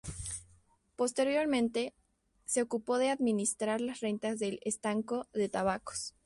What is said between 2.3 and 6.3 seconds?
se ocupó de administrar las rentas del estanco de tabacos.